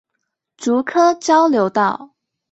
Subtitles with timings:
[0.57, 2.15] 竹科交流道